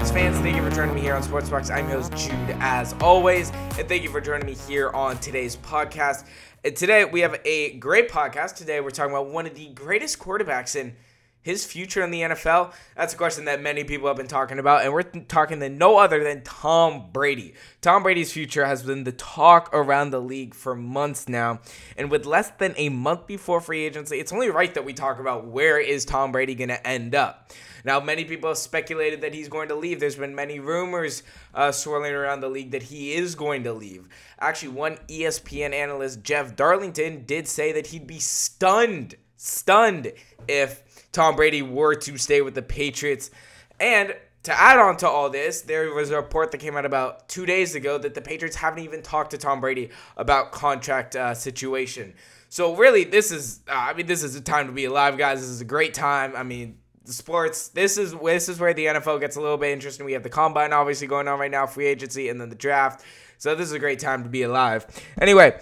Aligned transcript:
sports 0.00 0.12
fans? 0.12 0.38
Thank 0.38 0.56
you 0.56 0.62
for 0.62 0.74
joining 0.74 0.94
me 0.94 1.02
here 1.02 1.14
on 1.14 1.22
Sportsbox. 1.22 1.70
I'm 1.70 1.86
your 1.86 2.00
host 2.00 2.16
Jude, 2.16 2.56
as 2.60 2.94
always, 3.02 3.50
and 3.78 3.86
thank 3.86 4.02
you 4.02 4.08
for 4.08 4.18
joining 4.18 4.46
me 4.46 4.54
here 4.54 4.88
on 4.88 5.18
today's 5.18 5.56
podcast. 5.56 6.24
And 6.64 6.74
today 6.74 7.04
we 7.04 7.20
have 7.20 7.38
a 7.44 7.76
great 7.76 8.08
podcast. 8.08 8.54
Today 8.56 8.80
we're 8.80 8.92
talking 8.92 9.12
about 9.12 9.28
one 9.28 9.46
of 9.46 9.54
the 9.54 9.66
greatest 9.68 10.18
quarterbacks 10.18 10.74
in 10.74 10.96
his 11.42 11.64
future 11.64 12.02
in 12.02 12.10
the 12.10 12.20
NFL? 12.20 12.72
That's 12.96 13.14
a 13.14 13.16
question 13.16 13.46
that 13.46 13.62
many 13.62 13.84
people 13.84 14.08
have 14.08 14.16
been 14.16 14.28
talking 14.28 14.58
about, 14.58 14.84
and 14.84 14.92
we're 14.92 15.02
talking 15.02 15.60
to 15.60 15.68
no 15.68 15.98
other 15.98 16.22
than 16.22 16.42
Tom 16.42 17.10
Brady. 17.12 17.54
Tom 17.80 18.02
Brady's 18.02 18.32
future 18.32 18.66
has 18.66 18.82
been 18.82 19.04
the 19.04 19.12
talk 19.12 19.70
around 19.72 20.10
the 20.10 20.20
league 20.20 20.54
for 20.54 20.74
months 20.74 21.28
now, 21.28 21.60
and 21.96 22.10
with 22.10 22.26
less 22.26 22.50
than 22.58 22.74
a 22.76 22.88
month 22.88 23.26
before 23.26 23.60
free 23.60 23.84
agency, 23.84 24.18
it's 24.18 24.32
only 24.32 24.50
right 24.50 24.74
that 24.74 24.84
we 24.84 24.92
talk 24.92 25.18
about 25.18 25.46
where 25.46 25.78
is 25.78 26.04
Tom 26.04 26.32
Brady 26.32 26.54
going 26.54 26.68
to 26.68 26.86
end 26.86 27.14
up. 27.14 27.50
Now, 27.84 28.00
many 28.00 28.24
people 28.24 28.50
have 28.50 28.58
speculated 28.58 29.22
that 29.22 29.34
he's 29.34 29.48
going 29.48 29.68
to 29.68 29.74
leave. 29.74 30.00
There's 30.00 30.16
been 30.16 30.34
many 30.34 30.60
rumors 30.60 31.22
uh, 31.54 31.72
swirling 31.72 32.12
around 32.12 32.40
the 32.40 32.48
league 32.48 32.72
that 32.72 32.84
he 32.84 33.14
is 33.14 33.34
going 33.34 33.64
to 33.64 33.72
leave. 33.72 34.08
Actually, 34.38 34.72
one 34.72 34.98
ESPN 35.08 35.72
analyst, 35.72 36.22
Jeff 36.22 36.56
Darlington, 36.56 37.24
did 37.24 37.48
say 37.48 37.72
that 37.72 37.88
he'd 37.88 38.06
be 38.06 38.18
stunned, 38.18 39.14
stunned 39.36 40.12
if 40.48 40.82
Tom 41.12 41.36
Brady 41.36 41.62
were 41.62 41.94
to 41.94 42.16
stay 42.18 42.40
with 42.40 42.54
the 42.54 42.62
Patriots. 42.62 43.30
And 43.78 44.14
to 44.42 44.58
add 44.58 44.78
on 44.78 44.96
to 44.98 45.08
all 45.08 45.28
this, 45.28 45.62
there 45.62 45.92
was 45.92 46.10
a 46.10 46.16
report 46.16 46.50
that 46.52 46.58
came 46.58 46.76
out 46.76 46.86
about 46.86 47.28
two 47.28 47.44
days 47.44 47.74
ago 47.74 47.98
that 47.98 48.14
the 48.14 48.22
Patriots 48.22 48.56
haven't 48.56 48.82
even 48.82 49.02
talked 49.02 49.32
to 49.32 49.38
Tom 49.38 49.60
Brady 49.60 49.90
about 50.16 50.52
contract 50.52 51.14
uh, 51.14 51.34
situation. 51.34 52.14
So 52.48 52.74
really, 52.74 53.04
this 53.04 53.30
is 53.30 53.60
uh, 53.68 53.72
I 53.74 53.94
mean 53.94 54.06
this 54.06 54.22
is 54.22 54.34
a 54.34 54.40
time 54.40 54.66
to 54.66 54.72
be 54.72 54.86
alive, 54.86 55.16
guys. 55.16 55.40
This 55.40 55.50
is 55.50 55.60
a 55.60 55.64
great 55.64 55.94
time. 55.94 56.34
I 56.34 56.42
mean, 56.42 56.78
the 57.04 57.12
sports. 57.12 57.68
This 57.68 57.98
is 57.98 58.14
this 58.14 58.48
is 58.48 58.58
where 58.58 58.74
the 58.74 58.86
NFL 58.86 59.20
gets 59.20 59.36
a 59.36 59.40
little 59.40 59.56
bit 59.56 59.70
interesting. 59.70 60.06
We 60.06 60.14
have 60.14 60.22
the 60.22 60.30
combine 60.30 60.72
obviously 60.72 61.06
going 61.06 61.28
on 61.28 61.38
right 61.38 61.50
now, 61.50 61.66
free 61.66 61.86
agency, 61.86 62.28
and 62.28 62.40
then 62.40 62.48
the 62.48 62.56
draft. 62.56 63.04
So 63.38 63.54
this 63.54 63.66
is 63.66 63.72
a 63.72 63.78
great 63.78 64.00
time 64.00 64.22
to 64.24 64.28
be 64.28 64.42
alive. 64.42 64.86
Anyway, 65.20 65.60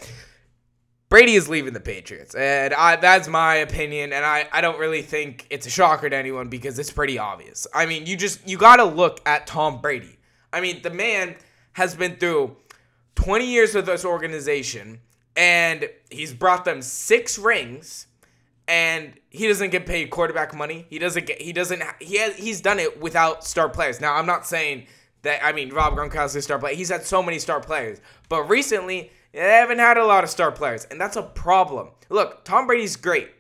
Brady 1.09 1.35
is 1.35 1.49
leaving 1.49 1.73
the 1.73 1.81
Patriots, 1.81 2.35
and 2.35 2.75
I, 2.75 2.97
that's 2.97 3.29
my 3.29 3.57
opinion. 3.57 4.13
And 4.13 4.27
I, 4.27 4.47
I 4.53 4.61
don't 4.61 4.79
really 4.79 5.01
think 5.01 5.47
it's 5.49 5.67
a 5.67 5.71
shocker 5.71 6.11
to 6.11 6.17
anyone 6.17 6.49
because 6.49 6.79
it's 6.79 6.91
pretty 6.91 7.19
obvious. 7.19 7.67
I 7.75 7.87
mean, 7.87 8.05
you 8.05 8.15
just 8.17 8.47
you 8.47 8.59
got 8.59 8.77
to 8.77 8.85
look 8.85 9.21
at 9.25 9.47
Tom 9.47 9.81
Brady. 9.81 10.19
I 10.53 10.61
mean, 10.61 10.83
the 10.83 10.91
man 10.91 11.37
has 11.73 11.95
been 11.95 12.17
through 12.17 12.57
20 13.15 13.47
years 13.47 13.75
with 13.75 13.87
this 13.87 14.05
organization, 14.05 15.01
and 15.35 15.89
he's 16.11 16.35
brought 16.35 16.67
them 16.67 16.83
six 16.83 17.39
rings, 17.39 18.07
and 18.67 19.15
he 19.31 19.49
doesn't 19.49 19.71
get 19.71 19.87
paid 19.87 20.11
quarterback 20.11 20.55
money. 20.55 20.87
He 20.91 20.99
doesn't 20.99 21.27
get 21.27 21.41
he 21.41 21.55
doesn't 21.55 21.83
he 22.01 22.19
has 22.19 22.37
he's 22.37 22.61
done 22.61 22.79
it 22.79 23.01
without 23.01 23.45
star 23.45 23.71
players. 23.71 23.99
Now, 23.99 24.15
I'm 24.15 24.27
not 24.27 24.47
saying 24.47 24.87
that 25.23 25.43
I 25.43 25.53
mean 25.53 25.71
Rob 25.71 25.95
Gronkowski 25.95 26.43
star 26.43 26.59
player. 26.59 26.75
He's 26.75 26.91
had 26.91 27.07
so 27.07 27.23
many 27.23 27.39
star 27.39 27.61
players, 27.61 28.03
but 28.29 28.43
recently 28.43 29.11
they 29.33 29.41
haven't 29.41 29.79
had 29.79 29.97
a 29.97 30.07
lot 30.07 30.25
of 30.25 30.31
star 30.31 30.51
players, 30.53 30.87
and 30.91 31.01
that's 31.01 31.17
a 31.17 31.23
problem. 31.23 31.91
Look, 32.09 32.45
Tom 32.45 32.67
Brady's 32.67 32.97
great, 32.97 33.31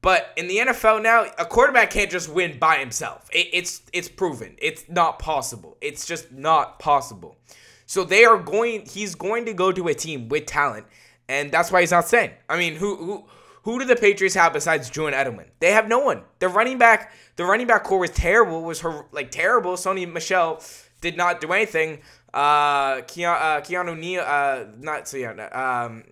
but 0.00 0.32
in 0.36 0.48
the 0.48 0.58
NFL 0.58 1.02
now, 1.02 1.26
a 1.38 1.44
quarterback 1.44 1.90
can't 1.90 2.10
just 2.10 2.28
win 2.28 2.58
by 2.58 2.76
himself. 2.76 3.28
It, 3.32 3.48
it's 3.52 3.82
it's 3.92 4.08
proven. 4.08 4.56
It's 4.58 4.88
not 4.88 5.18
possible. 5.18 5.76
It's 5.80 6.06
just 6.06 6.32
not 6.32 6.78
possible. 6.78 7.38
So 7.86 8.04
they 8.04 8.24
are 8.24 8.38
going. 8.38 8.86
He's 8.86 9.14
going 9.14 9.44
to 9.46 9.52
go 9.52 9.72
to 9.72 9.88
a 9.88 9.94
team 9.94 10.28
with 10.28 10.46
talent, 10.46 10.86
and 11.28 11.52
that's 11.52 11.70
why 11.70 11.80
he's 11.80 11.90
not 11.90 12.06
staying. 12.06 12.32
I 12.48 12.58
mean, 12.58 12.76
who 12.76 12.96
who 12.96 13.24
who 13.62 13.78
do 13.78 13.84
the 13.84 13.96
Patriots 13.96 14.34
have 14.34 14.52
besides 14.52 14.90
Julian 14.90 15.14
Edelman? 15.14 15.46
They 15.60 15.72
have 15.72 15.88
no 15.88 15.98
one. 15.98 16.22
The 16.38 16.48
running 16.48 16.78
back, 16.78 17.12
the 17.36 17.44
running 17.44 17.66
back 17.66 17.84
corps 17.84 17.98
was 17.98 18.10
terrible. 18.10 18.62
Was 18.62 18.80
her 18.80 19.06
like 19.12 19.30
terrible? 19.30 19.72
Sony 19.72 20.10
Michel 20.10 20.62
did 21.00 21.16
not 21.16 21.40
do 21.40 21.52
anything. 21.52 22.00
Uh, 22.34 23.02
Keanu, 23.02 23.32
uh, 23.32 23.60
Keanu 23.60 23.96
Neal, 23.96 24.24
uh, 24.26 24.64
not 24.80 25.06
so 25.06 25.16
yeah, 25.16 25.30
um, 25.30 26.02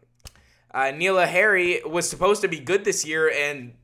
uh, 0.72 0.84
N'Keal 0.84 1.26
Harry 1.26 1.82
was 1.84 2.08
supposed 2.08 2.42
to 2.42 2.48
be 2.48 2.60
good 2.60 2.84
this 2.84 3.04
year 3.04 3.28
and 3.28 3.74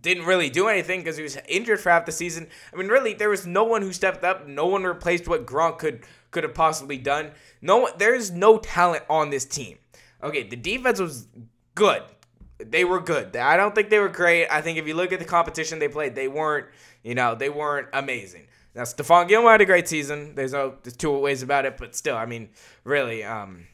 didn't 0.00 0.24
really 0.24 0.48
do 0.48 0.68
anything 0.68 1.00
because 1.00 1.18
he 1.18 1.22
was 1.22 1.36
injured 1.48 1.78
for 1.78 1.90
half 1.90 2.06
the 2.06 2.12
season. 2.12 2.48
I 2.72 2.76
mean, 2.76 2.88
really, 2.88 3.12
there 3.12 3.28
was 3.28 3.46
no 3.46 3.64
one 3.64 3.82
who 3.82 3.92
stepped 3.92 4.24
up. 4.24 4.46
No 4.46 4.66
one 4.66 4.84
replaced 4.84 5.28
what 5.28 5.44
Gronk 5.44 5.78
could 5.78 6.00
could 6.30 6.44
have 6.44 6.54
possibly 6.54 6.96
done. 6.96 7.32
No, 7.60 7.90
there's 7.98 8.30
no 8.30 8.56
talent 8.56 9.04
on 9.10 9.28
this 9.28 9.44
team. 9.44 9.78
Okay, 10.22 10.48
the 10.48 10.56
defense 10.56 10.98
was 10.98 11.26
good. 11.74 12.02
They 12.64 12.84
were 12.84 13.00
good. 13.00 13.36
I 13.36 13.56
don't 13.56 13.74
think 13.74 13.90
they 13.90 13.98
were 13.98 14.08
great. 14.08 14.48
I 14.48 14.60
think 14.60 14.78
if 14.78 14.86
you 14.86 14.94
look 14.94 15.12
at 15.12 15.18
the 15.18 15.24
competition 15.24 15.78
they 15.78 15.88
played, 15.88 16.14
they 16.14 16.28
weren't. 16.28 16.66
You 17.02 17.14
know, 17.14 17.34
they 17.34 17.48
weren't 17.48 17.88
amazing. 17.92 18.46
Now 18.74 18.82
Stephon 18.82 19.28
Gilmore 19.28 19.52
had 19.52 19.60
a 19.60 19.66
great 19.66 19.88
season. 19.88 20.34
There's 20.34 20.52
no 20.52 20.74
there's 20.82 20.96
two 20.96 21.16
ways 21.18 21.42
about 21.42 21.64
it, 21.64 21.76
but 21.76 21.94
still, 21.96 22.16
I 22.16 22.26
mean, 22.26 22.50
really, 22.84 23.24
um, 23.24 23.66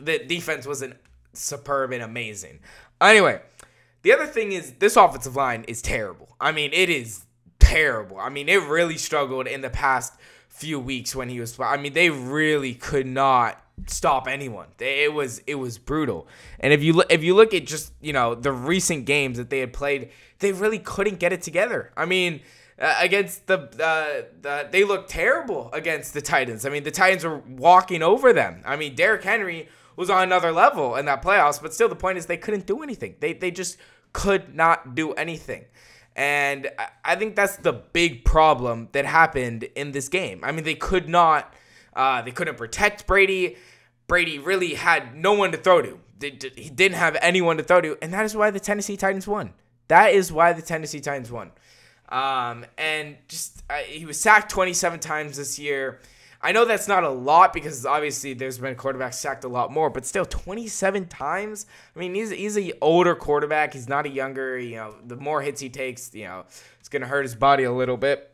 the 0.00 0.18
defense 0.18 0.66
wasn't 0.66 0.96
superb 1.32 1.92
and 1.92 2.02
amazing. 2.02 2.60
Anyway, 3.00 3.40
the 4.02 4.12
other 4.12 4.26
thing 4.26 4.52
is 4.52 4.74
this 4.74 4.96
offensive 4.96 5.36
line 5.36 5.64
is 5.66 5.82
terrible. 5.82 6.36
I 6.40 6.52
mean, 6.52 6.70
it 6.72 6.90
is 6.90 7.24
terrible. 7.58 8.18
I 8.18 8.28
mean, 8.28 8.48
it 8.48 8.62
really 8.62 8.98
struggled 8.98 9.46
in 9.46 9.62
the 9.62 9.70
past 9.70 10.12
few 10.48 10.78
weeks 10.78 11.16
when 11.16 11.28
he 11.28 11.40
was. 11.40 11.58
I 11.58 11.76
mean, 11.76 11.92
they 11.92 12.10
really 12.10 12.74
could 12.74 13.06
not 13.06 13.60
stop 13.86 14.28
anyone. 14.28 14.68
It 14.78 15.12
was 15.12 15.40
it 15.46 15.56
was 15.56 15.78
brutal. 15.78 16.28
And 16.60 16.72
if 16.72 16.82
you 16.82 17.02
if 17.10 17.22
you 17.22 17.34
look 17.34 17.54
at 17.54 17.66
just 17.66 17.92
you 18.00 18.12
know 18.12 18.34
the 18.34 18.52
recent 18.52 19.04
games 19.04 19.38
that 19.38 19.50
they 19.50 19.60
had 19.60 19.72
played, 19.72 20.10
they 20.38 20.52
really 20.52 20.78
couldn't 20.78 21.18
get 21.18 21.32
it 21.32 21.42
together. 21.42 21.92
I 21.96 22.04
mean 22.04 22.40
uh, 22.78 22.96
against 22.98 23.46
the, 23.46 23.60
uh, 23.80 24.26
the 24.40 24.68
they 24.70 24.82
looked 24.82 25.08
terrible 25.08 25.70
against 25.72 26.12
the 26.12 26.20
Titans. 26.20 26.66
I 26.66 26.70
mean, 26.70 26.82
the 26.82 26.90
Titans 26.90 27.24
were 27.24 27.38
walking 27.38 28.02
over 28.02 28.32
them. 28.32 28.62
I 28.64 28.76
mean, 28.76 28.96
Derrick 28.96 29.22
Henry 29.22 29.68
was 29.96 30.10
on 30.10 30.24
another 30.24 30.50
level 30.50 30.96
in 30.96 31.06
that 31.06 31.22
playoffs, 31.22 31.62
but 31.62 31.72
still, 31.72 31.88
the 31.88 31.94
point 31.94 32.18
is 32.18 32.26
they 32.26 32.36
couldn't 32.36 32.66
do 32.66 32.82
anything. 32.82 33.14
They 33.20 33.32
they 33.32 33.52
just 33.52 33.78
could 34.12 34.54
not 34.54 34.94
do 34.94 35.12
anything. 35.12 35.66
And 36.16 36.70
I 37.04 37.16
think 37.16 37.34
that's 37.34 37.56
the 37.56 37.72
big 37.72 38.24
problem 38.24 38.88
that 38.92 39.04
happened 39.04 39.64
in 39.74 39.92
this 39.92 40.08
game. 40.08 40.40
I 40.44 40.52
mean, 40.52 40.64
they 40.64 40.76
could 40.76 41.08
not, 41.08 41.52
uh, 41.94 42.22
they 42.22 42.30
couldn't 42.30 42.56
protect 42.56 43.06
Brady. 43.06 43.56
Brady 44.06 44.38
really 44.38 44.74
had 44.74 45.16
no 45.16 45.32
one 45.32 45.52
to 45.52 45.58
throw 45.58 45.82
to. 45.82 45.98
He 46.20 46.70
didn't 46.70 46.96
have 46.96 47.16
anyone 47.20 47.56
to 47.58 47.62
throw 47.62 47.80
to, 47.80 47.98
and 48.00 48.12
that 48.12 48.24
is 48.24 48.36
why 48.36 48.50
the 48.50 48.60
Tennessee 48.60 48.96
Titans 48.96 49.26
won. 49.26 49.52
That 49.88 50.12
is 50.12 50.32
why 50.32 50.52
the 50.52 50.62
Tennessee 50.62 51.00
Titans 51.00 51.30
won. 51.30 51.50
Um, 52.08 52.64
and 52.78 53.16
just 53.28 53.62
uh, 53.68 53.74
he 53.78 54.06
was 54.06 54.20
sacked 54.20 54.50
27 54.50 55.00
times 55.00 55.36
this 55.36 55.58
year. 55.58 56.00
I 56.40 56.52
know 56.52 56.66
that's 56.66 56.86
not 56.88 57.04
a 57.04 57.08
lot 57.08 57.54
because 57.54 57.86
obviously 57.86 58.34
there's 58.34 58.58
been 58.58 58.74
quarterbacks 58.76 59.14
sacked 59.14 59.44
a 59.44 59.48
lot 59.48 59.72
more, 59.72 59.88
but 59.88 60.04
still 60.04 60.26
27 60.26 61.06
times. 61.06 61.64
I 61.96 61.98
mean, 61.98 62.14
he's 62.14 62.30
he's 62.30 62.56
an 62.56 62.72
older 62.82 63.14
quarterback. 63.14 63.72
He's 63.72 63.88
not 63.88 64.04
a 64.04 64.10
younger. 64.10 64.58
You 64.58 64.76
know, 64.76 64.94
the 65.06 65.16
more 65.16 65.40
hits 65.40 65.60
he 65.60 65.70
takes, 65.70 66.14
you 66.14 66.24
know, 66.24 66.44
it's 66.78 66.90
gonna 66.90 67.06
hurt 67.06 67.22
his 67.22 67.34
body 67.34 67.64
a 67.64 67.72
little 67.72 67.96
bit. 67.96 68.30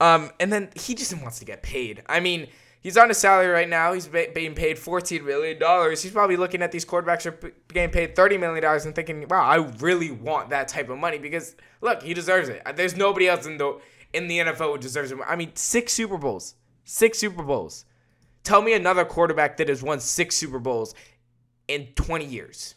Um, 0.00 0.30
and 0.38 0.52
then 0.52 0.70
he 0.76 0.94
just 0.94 1.12
wants 1.20 1.40
to 1.40 1.44
get 1.44 1.62
paid. 1.62 2.02
I 2.08 2.20
mean, 2.20 2.46
he's 2.88 2.96
on 2.96 3.10
a 3.10 3.14
salary 3.14 3.48
right 3.48 3.68
now. 3.68 3.92
He's 3.92 4.06
being 4.06 4.54
paid 4.54 4.78
$14 4.78 5.22
million. 5.22 5.58
He's 5.90 6.10
probably 6.10 6.38
looking 6.38 6.62
at 6.62 6.72
these 6.72 6.86
quarterbacks 6.86 7.26
are 7.26 7.52
getting 7.70 7.90
paid 7.90 8.16
$30 8.16 8.40
million 8.40 8.64
and 8.64 8.94
thinking, 8.94 9.28
wow, 9.28 9.44
I 9.44 9.56
really 9.78 10.10
want 10.10 10.48
that 10.48 10.68
type 10.68 10.88
of 10.88 10.96
money 10.96 11.18
because, 11.18 11.54
look, 11.82 12.02
he 12.02 12.14
deserves 12.14 12.48
it. 12.48 12.62
There's 12.76 12.96
nobody 12.96 13.28
else 13.28 13.44
in 13.44 13.58
the, 13.58 13.78
in 14.14 14.26
the 14.26 14.38
NFL 14.38 14.72
who 14.72 14.78
deserves 14.78 15.12
it. 15.12 15.18
I 15.26 15.36
mean, 15.36 15.54
six 15.54 15.92
Super 15.92 16.16
Bowls. 16.16 16.54
Six 16.84 17.18
Super 17.18 17.42
Bowls. 17.42 17.84
Tell 18.42 18.62
me 18.62 18.72
another 18.72 19.04
quarterback 19.04 19.58
that 19.58 19.68
has 19.68 19.82
won 19.82 20.00
six 20.00 20.34
Super 20.34 20.58
Bowls 20.58 20.94
in 21.68 21.88
20 21.94 22.24
years. 22.24 22.74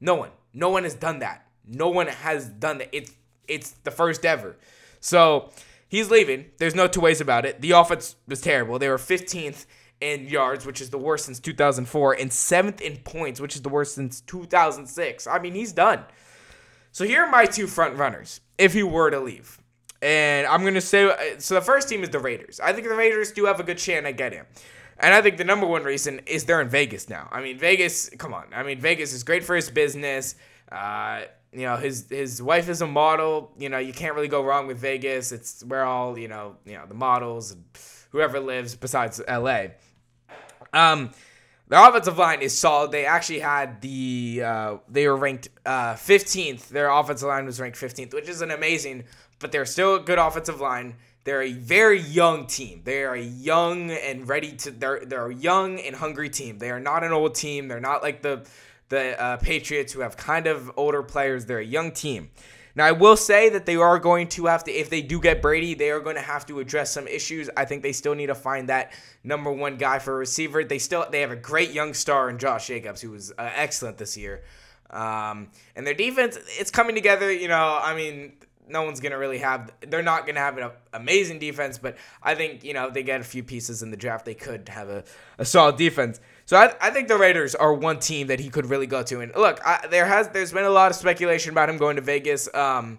No 0.00 0.14
one. 0.14 0.30
No 0.54 0.68
one 0.68 0.84
has 0.84 0.94
done 0.94 1.18
that. 1.18 1.48
No 1.66 1.88
one 1.88 2.06
has 2.06 2.46
done 2.46 2.78
that. 2.78 2.88
It's 2.92 3.10
it's 3.48 3.72
the 3.82 3.90
first 3.90 4.24
ever. 4.24 4.56
So 5.00 5.50
He's 5.92 6.10
leaving. 6.10 6.46
There's 6.56 6.74
no 6.74 6.88
two 6.88 7.02
ways 7.02 7.20
about 7.20 7.44
it. 7.44 7.60
The 7.60 7.72
offense 7.72 8.16
was 8.26 8.40
terrible. 8.40 8.78
They 8.78 8.88
were 8.88 8.96
15th 8.96 9.66
in 10.00 10.26
yards, 10.26 10.64
which 10.64 10.80
is 10.80 10.88
the 10.88 10.96
worst 10.96 11.26
since 11.26 11.38
2004, 11.38 12.14
and 12.14 12.32
seventh 12.32 12.80
in 12.80 12.96
points, 12.96 13.40
which 13.40 13.54
is 13.54 13.60
the 13.60 13.68
worst 13.68 13.96
since 13.96 14.22
2006. 14.22 15.26
I 15.26 15.38
mean, 15.38 15.52
he's 15.52 15.74
done. 15.74 16.06
So 16.92 17.04
here 17.04 17.24
are 17.24 17.30
my 17.30 17.44
two 17.44 17.66
front 17.66 17.98
runners 17.98 18.40
if 18.56 18.72
he 18.72 18.82
were 18.82 19.10
to 19.10 19.20
leave. 19.20 19.60
And 20.00 20.46
I'm 20.46 20.62
going 20.62 20.72
to 20.72 20.80
say 20.80 21.14
so 21.36 21.56
the 21.56 21.60
first 21.60 21.90
team 21.90 22.02
is 22.02 22.08
the 22.08 22.20
Raiders. 22.20 22.58
I 22.58 22.72
think 22.72 22.88
the 22.88 22.94
Raiders 22.94 23.30
do 23.30 23.44
have 23.44 23.60
a 23.60 23.62
good 23.62 23.76
chance 23.76 24.06
at 24.06 24.16
getting 24.16 24.38
him. 24.38 24.46
And 24.98 25.12
I 25.12 25.20
think 25.20 25.36
the 25.36 25.44
number 25.44 25.66
one 25.66 25.82
reason 25.82 26.22
is 26.24 26.46
they're 26.46 26.62
in 26.62 26.70
Vegas 26.70 27.10
now. 27.10 27.28
I 27.30 27.42
mean, 27.42 27.58
Vegas, 27.58 28.08
come 28.16 28.32
on. 28.32 28.46
I 28.54 28.62
mean, 28.62 28.80
Vegas 28.80 29.12
is 29.12 29.24
great 29.24 29.44
for 29.44 29.54
his 29.54 29.68
business. 29.68 30.36
Uh, 30.70 31.24
you 31.52 31.62
know 31.62 31.76
his 31.76 32.06
his 32.08 32.42
wife 32.42 32.68
is 32.68 32.80
a 32.82 32.86
model 32.86 33.52
you 33.58 33.68
know 33.68 33.78
you 33.78 33.92
can't 33.92 34.14
really 34.14 34.28
go 34.28 34.42
wrong 34.42 34.66
with 34.66 34.78
vegas 34.78 35.32
it's 35.32 35.62
where 35.64 35.84
all 35.84 36.18
you 36.18 36.28
know 36.28 36.56
you 36.64 36.74
know 36.74 36.86
the 36.86 36.94
models 36.94 37.52
and 37.52 37.64
whoever 38.10 38.40
lives 38.40 38.74
besides 38.74 39.20
la 39.28 39.66
um 40.72 41.10
their 41.68 41.88
offensive 41.88 42.18
line 42.18 42.40
is 42.40 42.56
solid 42.56 42.90
they 42.90 43.04
actually 43.04 43.40
had 43.40 43.80
the 43.80 44.42
uh, 44.44 44.76
they 44.88 45.06
were 45.06 45.16
ranked 45.16 45.48
uh, 45.66 45.94
15th 45.94 46.68
their 46.68 46.90
offensive 46.90 47.28
line 47.28 47.46
was 47.46 47.60
ranked 47.60 47.78
15th 47.78 48.14
which 48.14 48.28
isn't 48.28 48.50
amazing 48.50 49.04
but 49.38 49.52
they're 49.52 49.66
still 49.66 49.96
a 49.96 50.00
good 50.00 50.18
offensive 50.18 50.60
line 50.60 50.94
they're 51.24 51.42
a 51.42 51.52
very 51.52 52.00
young 52.00 52.46
team. 52.46 52.82
They 52.84 53.04
are 53.04 53.14
a 53.14 53.22
young 53.22 53.90
and 53.92 54.28
ready 54.28 54.52
to. 54.56 54.72
They're 54.72 55.04
they're 55.04 55.26
a 55.26 55.34
young 55.34 55.78
and 55.78 55.94
hungry 55.94 56.28
team. 56.28 56.58
They 56.58 56.70
are 56.70 56.80
not 56.80 57.04
an 57.04 57.12
old 57.12 57.36
team. 57.36 57.68
They're 57.68 57.80
not 57.80 58.02
like 58.02 58.22
the 58.22 58.44
the 58.92 59.18
uh, 59.20 59.36
Patriots 59.38 59.90
who 59.90 60.00
have 60.00 60.18
kind 60.18 60.46
of 60.46 60.70
older 60.76 61.02
players. 61.02 61.46
They're 61.46 61.58
a 61.58 61.64
young 61.64 61.92
team. 61.92 62.30
Now 62.74 62.84
I 62.84 62.92
will 62.92 63.16
say 63.16 63.48
that 63.48 63.64
they 63.64 63.76
are 63.76 63.98
going 63.98 64.28
to 64.28 64.46
have 64.46 64.64
to, 64.64 64.70
if 64.70 64.90
they 64.90 65.00
do 65.00 65.18
get 65.18 65.40
Brady, 65.40 65.72
they 65.72 65.90
are 65.90 66.00
going 66.00 66.16
to 66.16 66.22
have 66.22 66.44
to 66.46 66.60
address 66.60 66.92
some 66.92 67.08
issues. 67.08 67.48
I 67.56 67.64
think 67.64 67.82
they 67.82 67.92
still 67.92 68.14
need 68.14 68.26
to 68.26 68.34
find 68.34 68.68
that 68.68 68.92
number 69.24 69.50
one 69.50 69.78
guy 69.78 69.98
for 69.98 70.14
a 70.14 70.18
receiver. 70.18 70.62
They 70.62 70.78
still 70.78 71.06
they 71.10 71.22
have 71.22 71.30
a 71.30 71.36
great 71.36 71.72
young 71.72 71.94
star 71.94 72.28
in 72.28 72.38
Josh 72.38 72.66
Jacobs 72.66 73.00
who 73.00 73.10
was 73.10 73.32
uh, 73.32 73.50
excellent 73.54 73.96
this 73.96 74.16
year. 74.16 74.42
Um, 74.90 75.48
and 75.74 75.86
their 75.86 75.94
defense, 75.94 76.38
it's 76.58 76.70
coming 76.70 76.94
together. 76.94 77.32
You 77.32 77.48
know, 77.48 77.78
I 77.82 77.94
mean, 77.94 78.34
no 78.68 78.82
one's 78.82 79.00
gonna 79.00 79.18
really 79.18 79.38
have. 79.38 79.72
They're 79.80 80.02
not 80.02 80.26
gonna 80.26 80.40
have 80.40 80.58
an 80.58 80.70
amazing 80.92 81.38
defense, 81.38 81.78
but 81.78 81.96
I 82.22 82.34
think 82.34 82.62
you 82.62 82.74
know 82.74 82.90
they 82.90 83.02
get 83.02 83.22
a 83.22 83.24
few 83.24 83.42
pieces 83.42 83.82
in 83.82 83.90
the 83.90 83.96
draft. 83.96 84.26
They 84.26 84.34
could 84.34 84.68
have 84.68 84.90
a, 84.90 85.04
a 85.38 85.46
solid 85.46 85.76
defense. 85.76 86.20
So 86.44 86.56
I, 86.56 86.74
I 86.80 86.90
think 86.90 87.08
the 87.08 87.16
Raiders 87.16 87.54
are 87.54 87.72
one 87.72 87.98
team 87.98 88.26
that 88.26 88.40
he 88.40 88.48
could 88.48 88.66
really 88.66 88.86
go 88.86 89.02
to. 89.02 89.20
And 89.20 89.32
look, 89.36 89.60
I, 89.64 89.86
there 89.90 90.06
has 90.06 90.28
there's 90.28 90.52
been 90.52 90.64
a 90.64 90.70
lot 90.70 90.90
of 90.90 90.96
speculation 90.96 91.52
about 91.52 91.68
him 91.68 91.78
going 91.78 91.96
to 91.96 92.02
Vegas. 92.02 92.52
Um, 92.54 92.98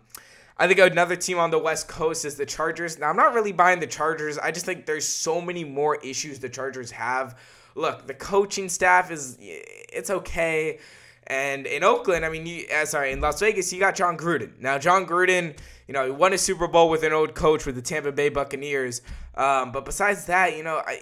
I 0.57 0.67
think 0.67 0.79
another 0.79 1.15
team 1.15 1.39
on 1.39 1.51
the 1.51 1.59
West 1.59 1.87
Coast 1.87 2.25
is 2.25 2.35
the 2.35 2.45
Chargers. 2.45 2.99
Now 2.99 3.09
I'm 3.09 3.17
not 3.17 3.33
really 3.33 3.51
buying 3.51 3.79
the 3.79 3.87
Chargers. 3.87 4.37
I 4.37 4.51
just 4.51 4.65
think 4.65 4.85
there's 4.85 5.07
so 5.07 5.41
many 5.41 5.63
more 5.63 5.95
issues 5.97 6.39
the 6.39 6.49
Chargers 6.49 6.91
have. 6.91 7.37
Look, 7.75 8.07
the 8.07 8.13
coaching 8.13 8.69
staff 8.69 9.11
is 9.11 9.37
it's 9.39 10.09
okay. 10.09 10.79
And 11.27 11.65
in 11.65 11.83
Oakland, 11.83 12.25
I 12.25 12.29
mean, 12.29 12.45
you, 12.45 12.65
uh, 12.73 12.85
sorry, 12.85 13.11
in 13.13 13.21
Las 13.21 13.39
Vegas, 13.39 13.71
you 13.71 13.79
got 13.79 13.95
Jon 13.95 14.17
Gruden. 14.17 14.59
Now, 14.59 14.77
Jon 14.77 15.05
Gruden, 15.05 15.57
you 15.87 15.93
know, 15.93 16.05
he 16.05 16.11
won 16.11 16.33
a 16.33 16.37
Super 16.37 16.67
Bowl 16.67 16.89
with 16.89 17.03
an 17.03 17.13
old 17.13 17.33
coach 17.33 17.65
with 17.65 17.75
the 17.75 17.81
Tampa 17.81 18.11
Bay 18.11 18.29
Buccaneers. 18.29 19.01
Um, 19.35 19.71
but 19.71 19.85
besides 19.85 20.25
that, 20.25 20.57
you 20.57 20.63
know, 20.63 20.81
I, 20.85 20.99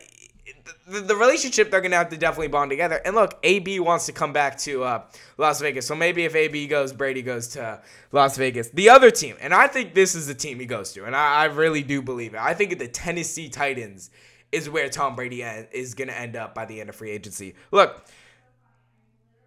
the, 0.87 1.01
the 1.01 1.15
relationship 1.15 1.71
they're 1.71 1.81
gonna 1.81 1.95
have 1.95 2.09
to 2.09 2.17
definitely 2.17 2.47
bond 2.47 2.69
together. 2.69 3.01
And 3.05 3.15
look, 3.15 3.37
AB 3.43 3.79
wants 3.79 4.05
to 4.07 4.11
come 4.11 4.33
back 4.33 4.57
to 4.59 4.83
uh, 4.83 5.03
Las 5.37 5.61
Vegas, 5.61 5.85
so 5.87 5.95
maybe 5.95 6.25
if 6.25 6.35
AB 6.35 6.67
goes, 6.67 6.93
Brady 6.93 7.21
goes 7.21 7.49
to 7.49 7.81
Las 8.11 8.37
Vegas. 8.37 8.69
The 8.69 8.89
other 8.89 9.11
team, 9.11 9.35
and 9.41 9.53
I 9.53 9.67
think 9.67 9.93
this 9.93 10.15
is 10.15 10.27
the 10.27 10.35
team 10.35 10.59
he 10.59 10.65
goes 10.65 10.93
to, 10.93 11.05
and 11.05 11.15
I, 11.15 11.43
I 11.43 11.45
really 11.45 11.83
do 11.83 12.01
believe 12.01 12.33
it. 12.33 12.39
I 12.39 12.53
think 12.53 12.77
the 12.77 12.87
Tennessee 12.87 13.49
Titans 13.49 14.09
is 14.51 14.69
where 14.69 14.89
Tom 14.89 15.15
Brady 15.15 15.43
is 15.43 15.93
gonna 15.93 16.13
end 16.13 16.35
up 16.35 16.53
by 16.53 16.65
the 16.65 16.81
end 16.81 16.89
of 16.89 16.95
free 16.95 17.11
agency. 17.11 17.55
Look 17.71 18.05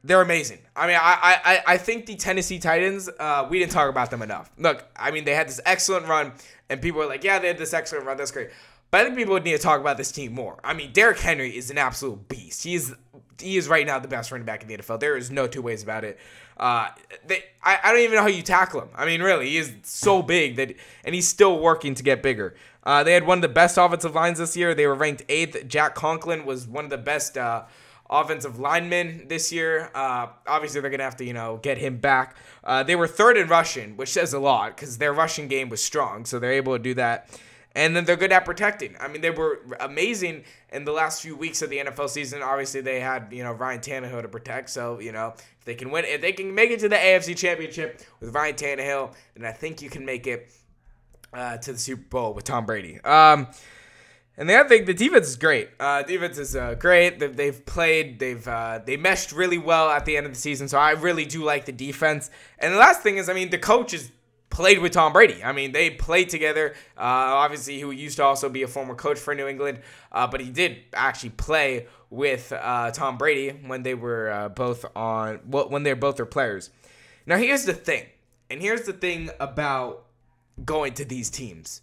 they're 0.05 0.20
amazing. 0.20 0.58
I 0.76 0.87
mean, 0.87 0.99
I 1.00 1.40
I, 1.44 1.62
I 1.67 1.79
think 1.79 2.05
the 2.05 2.14
Tennessee 2.14 2.58
Titans, 2.58 3.08
uh, 3.19 3.47
we 3.49 3.58
didn't 3.58 3.73
talk 3.73 3.88
about 3.88 4.11
them 4.11 4.20
enough. 4.20 4.50
Look, 4.58 4.85
I 4.94 5.11
mean, 5.11 5.25
they 5.25 5.35
had 5.35 5.49
this 5.49 5.61
excellent 5.64 6.06
run, 6.06 6.32
and 6.69 6.81
people 6.82 7.00
were 7.00 7.06
like, 7.06 7.25
yeah, 7.25 7.38
they 7.38 7.49
had 7.49 7.56
this 7.56 7.73
excellent 7.73 8.05
run. 8.05 8.19
That's 8.19 8.31
great. 8.31 8.50
But 8.94 9.00
I 9.00 9.05
think 9.06 9.17
people 9.17 9.32
would 9.32 9.43
need 9.43 9.56
to 9.56 9.58
talk 9.58 9.81
about 9.81 9.96
this 9.96 10.12
team 10.12 10.35
more. 10.35 10.61
I 10.62 10.73
mean, 10.73 10.93
Derrick 10.93 11.19
Henry 11.19 11.56
is 11.56 11.69
an 11.69 11.79
absolute 11.79 12.29
beast. 12.29 12.62
He's 12.62 12.94
he 13.41 13.56
is 13.56 13.67
right 13.67 13.85
now 13.85 13.99
the 13.99 14.06
best 14.06 14.31
running 14.31 14.46
back 14.46 14.62
in 14.62 14.69
the 14.69 14.76
NFL. 14.76 15.00
There 15.00 15.17
is 15.17 15.32
no 15.32 15.49
two 15.49 15.62
ways 15.62 15.82
about 15.82 16.05
it. 16.05 16.17
Uh, 16.56 16.91
they, 17.26 17.43
I, 17.61 17.81
I 17.82 17.91
don't 17.91 18.02
even 18.02 18.14
know 18.14 18.23
how 18.23 18.29
you 18.29 18.43
tackle 18.43 18.82
him. 18.82 18.91
I 18.94 19.05
mean, 19.05 19.20
really, 19.20 19.49
he 19.49 19.56
is 19.56 19.75
so 19.82 20.23
big 20.23 20.55
that, 20.55 20.76
and 21.05 21.12
he's 21.12 21.26
still 21.26 21.58
working 21.58 21.96
to 21.96 22.05
get 22.05 22.23
bigger. 22.23 22.55
Uh, 22.85 23.02
they 23.02 23.14
had 23.14 23.26
one 23.26 23.38
of 23.38 23.43
the 23.43 23.49
best 23.49 23.76
offensive 23.79 24.14
lines 24.14 24.38
this 24.38 24.56
year. 24.56 24.76
They 24.76 24.87
were 24.87 24.94
ranked 24.94 25.25
eighth. 25.29 25.67
Jack 25.67 25.97
Conklin 25.97 26.47
was 26.47 26.69
one 26.69 26.85
of 26.85 26.90
the 26.90 26.97
best. 26.97 27.37
Uh, 27.37 27.64
offensive 28.08 28.61
linemen 28.61 29.26
this 29.26 29.50
year. 29.50 29.90
Uh, 29.93 30.29
obviously, 30.47 30.81
they're 30.81 30.90
to 30.90 31.02
have 31.02 31.17
to, 31.17 31.25
you 31.25 31.32
know, 31.32 31.58
get 31.62 31.79
him 31.79 31.97
back. 31.97 32.37
Uh, 32.62 32.85
they 32.85 32.94
were 32.94 33.08
third 33.08 33.37
in 33.37 33.49
rushing, 33.49 33.97
which 33.97 34.11
says 34.11 34.32
a 34.35 34.38
lot 34.38 34.76
because 34.76 34.99
their 34.99 35.12
rushing 35.12 35.49
game 35.49 35.69
was 35.69 35.82
strong, 35.82 36.25
so 36.25 36.38
they're 36.38 36.52
able 36.52 36.76
to 36.76 36.79
do 36.79 36.94
that. 36.94 37.29
And 37.76 37.97
then 37.97 38.05
they're 38.05 38.17
good 38.17 38.31
at 38.31 38.44
protecting. 38.44 38.94
I 39.00 39.09
mean, 39.09 39.21
they 39.21 39.31
were 39.31 39.61
amazing 39.81 40.44
in 40.73 40.85
the 40.85 40.93
last 40.93 41.23
few 41.23 41.35
weeks 41.35 41.61
of 41.61 41.71
the 41.71 41.79
NFL 41.79 42.09
season. 42.09 42.41
Obviously, 42.41 42.81
they 42.81 43.00
had 43.00 43.29
you 43.32 43.43
know 43.43 43.53
Ryan 43.53 43.81
Tannehill 43.81 44.23
to 44.23 44.29
protect. 44.29 44.71
So 44.71 45.00
you 45.00 45.12
know 45.12 45.35
if 45.37 45.65
they 45.65 45.75
can 45.75 45.91
win, 45.91 46.05
if 46.05 46.21
they 46.21 46.32
can 46.32 46.55
make 46.55 46.71
it 46.71 46.81
to 46.81 46.88
the 46.88 46.97
AFC 46.97 47.37
Championship 47.37 48.03
with 48.21 48.35
Ryan 48.35 48.55
Tannehill, 48.55 49.15
then 49.35 49.44
I 49.44 49.53
think 49.53 49.82
you 49.82 49.91
can 49.91 50.05
make 50.05 50.26
it 50.26 50.53
uh, 51.32 51.56
to 51.59 51.73
the 51.73 51.79
Super 51.79 52.05
Bowl 52.09 52.35
with 52.35 52.44
Tom 52.44 52.65
Brady. 52.65 53.00
Um, 53.00 53.49
and 54.37 54.49
the 54.49 54.55
other 54.55 54.69
thing, 54.69 54.85
the 54.85 54.94
defense 54.94 55.29
is 55.29 55.37
great. 55.37 55.71
Uh, 55.79 56.03
defense 56.03 56.38
is 56.38 56.56
uh, 56.56 56.75
great. 56.75 57.21
They've, 57.21 57.65
played. 57.65 58.19
They've 58.19 58.47
uh, 58.47 58.81
they 58.85 58.97
meshed 58.97 59.31
really 59.31 59.59
well 59.59 59.91
at 59.91 60.05
the 60.06 60.17
end 60.17 60.26
of 60.26 60.32
the 60.32 60.38
season. 60.38 60.67
So 60.69 60.79
I 60.79 60.91
really 60.93 61.25
do 61.25 61.44
like 61.44 61.67
the 61.67 61.73
defense. 61.73 62.31
And 62.59 62.75
the 62.75 62.79
last 62.79 63.03
thing 63.03 63.17
is, 63.17 63.29
I 63.29 63.32
mean, 63.32 63.50
the 63.50 63.59
coaches 63.59 64.11
played 64.55 64.79
with 64.79 64.93
Tom 64.93 65.12
Brady. 65.12 65.45
I 65.45 65.53
mean, 65.53 65.73
they 65.73 65.91
played 65.91 66.31
together. 66.31 66.75
Uh, 66.97 67.45
obviously, 67.45 67.79
who 67.81 67.91
used 67.91 68.17
to 68.17 68.25
also 68.25 68.49
be 68.49 68.62
a 68.62 68.69
former 68.69 68.95
coach 68.95 69.19
for 69.19 69.35
New 69.35 69.47
England, 69.47 69.81
uh, 70.12 70.27
but 70.27 70.41
he 70.41 70.49
did 70.49 70.79
actually 70.95 71.31
play 71.31 71.87
with 72.09 72.53
uh, 72.53 72.91
Tom 72.93 73.19
Brady 73.19 73.51
when 73.51 73.83
they 73.83 73.95
were 73.95 74.51
both 74.55 74.87
on. 74.97 75.37
When 75.47 75.83
they're 75.83 75.97
both 75.97 76.17
their 76.17 76.25
players. 76.25 76.71
Now 77.27 77.37
here's 77.37 77.65
the 77.65 77.75
thing, 77.75 78.06
and 78.49 78.62
here's 78.62 78.83
the 78.83 78.93
thing 78.95 79.29
about 79.39 80.06
going 80.65 80.95
to 80.95 81.05
these 81.05 81.29
teams 81.29 81.83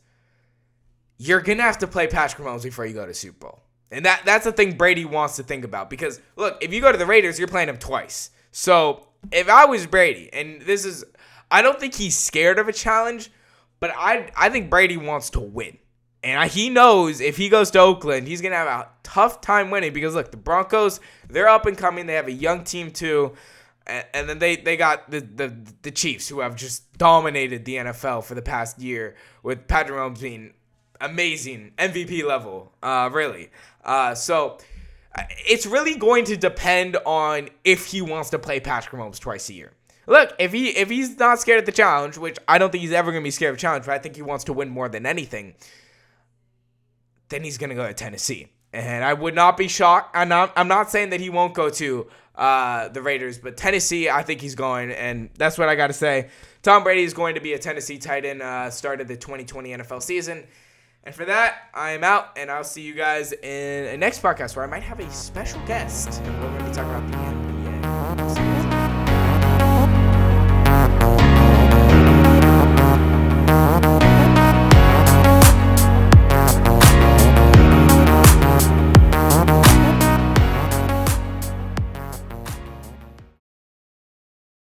you're 1.22 1.42
gonna 1.42 1.62
have 1.62 1.78
to 1.78 1.86
play 1.86 2.08
Patrick 2.08 2.48
Mahomes 2.48 2.64
before 2.64 2.84
you 2.84 2.96
go 2.96 3.06
to 3.06 3.14
Super 3.14 3.46
Bowl. 3.46 3.60
And 3.92 4.06
that 4.06 4.24
that's 4.26 4.44
the 4.44 4.52
thing 4.52 4.76
Brady 4.76 5.06
wants 5.06 5.36
to 5.36 5.44
think 5.44 5.64
about 5.64 5.88
because 5.88 6.20
look, 6.36 6.58
if 6.64 6.74
you 6.74 6.82
go 6.82 6.92
to 6.92 6.98
the 6.98 7.06
Raiders, 7.06 7.38
you're 7.38 7.48
playing 7.48 7.70
him 7.70 7.78
twice. 7.78 8.32
So 8.52 9.08
if 9.32 9.48
I 9.48 9.66
was 9.66 9.86
Brady, 9.86 10.32
and 10.34 10.64
this 10.64 10.84
is, 10.84 11.06
I 11.52 11.62
don't 11.62 11.80
think 11.80 11.96
he's 11.96 12.18
scared 12.18 12.58
of 12.58 12.68
a 12.68 12.74
challenge, 12.74 13.30
but 13.80 13.92
I 13.96 14.32
I 14.36 14.50
think 14.50 14.70
Brady 14.70 14.98
wants 14.98 15.30
to 15.32 15.40
win, 15.40 15.78
and 16.24 16.50
he 16.50 16.70
knows 16.70 17.22
if 17.22 17.38
he 17.38 17.50
goes 17.50 17.70
to 17.72 17.80
Oakland, 17.80 18.28
he's 18.28 18.42
gonna 18.42 18.56
have 18.56 18.68
a 18.68 18.88
tough 19.04 19.42
time 19.42 19.70
winning 19.70 19.94
because 19.94 20.16
look, 20.16 20.32
the 20.32 20.38
Broncos, 20.38 21.00
they're 21.30 21.50
up 21.50 21.66
and 21.66 21.78
coming. 21.78 22.06
They 22.06 22.14
have 22.14 22.28
a 22.28 22.32
young 22.32 22.64
team 22.64 22.92
too. 22.92 23.34
And, 24.14 24.30
then 24.30 24.40
they, 24.40 24.56
they 24.56 24.78
got 24.78 25.10
the, 25.10 25.20
the 25.20 25.54
the 25.82 25.92
Chiefs 25.92 26.30
who 26.30 26.40
have 26.40 26.56
just 26.56 26.98
dominated 26.98 27.66
the 27.66 27.76
NFL 27.78 28.24
for 28.24 28.36
the 28.36 28.42
past 28.42 28.80
year 28.80 29.16
with 29.44 29.68
Patrick 29.68 29.98
Mahomes 29.98 30.22
being 30.22 30.54
amazing 31.02 31.72
MVP 31.78 32.24
level, 32.24 32.72
uh, 32.82 33.10
really. 33.12 33.50
Uh, 33.84 34.16
so 34.16 34.60
uh, 35.16 35.24
it's 35.46 35.66
really 35.66 35.96
going 35.96 36.26
to 36.26 36.38
depend 36.38 36.98
on 37.06 37.50
if 37.64 37.88
he 37.88 38.02
wants 38.02 38.30
to 38.30 38.40
play 38.40 38.60
Patrick 38.60 39.02
Mahomes 39.02 39.20
twice 39.20 39.50
a 39.50 39.54
year. 39.54 39.74
Look, 40.08 40.34
if 40.40 40.52
he 40.52 40.70
if 40.70 40.90
he's 40.90 41.18
not 41.18 41.40
scared 41.40 41.60
of 41.60 41.66
the 41.66 41.72
challenge, 41.72 42.18
which 42.18 42.38
I 42.48 42.58
don't 42.58 42.72
think 42.72 42.82
he's 42.82 42.92
ever 42.92 43.12
gonna 43.12 43.24
be 43.24 43.32
scared 43.32 43.52
of 43.52 43.58
the 43.58 43.62
challenge, 43.62 43.86
but 43.86 43.94
I 43.94 44.00
think 44.00 44.16
he 44.16 44.22
wants 44.22 44.44
to 44.46 44.54
win 44.54 44.70
more 44.70 44.90
than 44.90 45.06
anything, 45.06 45.56
then 47.30 47.44
he's 47.44 47.58
gonna 47.58 47.76
go 47.76 47.88
to 47.88 47.94
Tennessee. 47.94 48.48
And 48.74 49.04
I 49.04 49.14
would 49.14 49.36
not 49.36 49.58
be 49.58 49.68
shocked. 49.68 50.16
I'm 50.16 50.30
not, 50.30 50.54
I'm 50.56 50.70
not 50.70 50.90
saying 50.90 51.10
that 51.10 51.20
he 51.20 51.30
won't 51.30 51.54
go 51.54 51.70
to 51.70 52.08
uh, 52.36 52.88
the 52.88 53.02
Raiders, 53.02 53.38
but 53.38 53.58
Tennessee, 53.58 54.10
I 54.10 54.24
think 54.24 54.40
he's 54.40 54.56
going, 54.56 54.92
and 54.92 55.30
that's 55.38 55.58
what 55.58 55.68
I 55.68 55.76
got 55.76 55.88
to 55.88 55.94
say. 55.94 56.30
Tom 56.64 56.84
Brady 56.84 57.04
is 57.04 57.14
going 57.14 57.36
to 57.36 57.42
be 57.42 57.54
a 57.54 57.60
Tennessee 57.60 57.98
Titan. 57.98 58.42
Uh, 58.42 58.70
started 58.70 59.08
the 59.08 59.18
2020 59.18 59.72
NFL 59.72 60.02
season. 60.02 60.46
And 61.04 61.16
for 61.16 61.26
that, 61.26 61.70
I 61.74 61.92
am 61.92 62.04
out, 62.04 62.38
and 62.38 62.52
I'll 62.52 62.64
see 62.64 62.84
you 62.84 62.94
guys 62.94 63.34
in 63.34 63.86
a 63.88 63.98
next 63.98 64.22
podcast 64.22 64.56
where 64.56 64.64
I 64.64 64.68
might 64.68 64.84
have 64.84 65.00
a 65.00 65.12
special 65.12 65.60
guest, 65.66 66.22
we're 66.24 66.32
going 66.40 66.58
to 66.60 66.66
be 66.66 66.72
talking 66.72 66.92
about 66.92 68.18
the 68.18 68.91